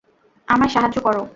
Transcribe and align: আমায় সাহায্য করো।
আমায় 0.47 0.71
সাহায্য 0.73 0.97
করো। 1.01 1.21